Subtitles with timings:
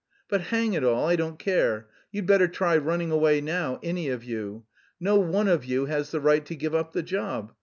[0.27, 1.87] But, hang it all, I don't care!
[2.11, 4.65] You'd better try running away now, any of you!
[4.99, 7.53] No one of you has the right to give up the job!